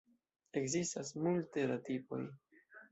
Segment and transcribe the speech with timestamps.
[0.61, 2.25] Ekzistas multe da tipoj.